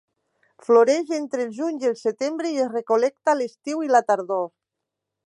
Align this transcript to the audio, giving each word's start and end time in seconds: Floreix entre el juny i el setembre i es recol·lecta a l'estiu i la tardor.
Floreix 0.67 1.11
entre 1.17 1.45
el 1.47 1.51
juny 1.57 1.77
i 1.83 1.89
el 1.91 1.95
setembre 1.99 2.53
i 2.55 2.57
es 2.65 2.71
recol·lecta 2.73 3.33
a 3.35 3.39
l'estiu 3.43 3.85
i 3.89 3.93
la 3.97 4.03
tardor. 4.09 4.47